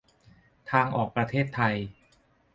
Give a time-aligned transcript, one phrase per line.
[0.71, 1.75] ทางออกประเทศไทย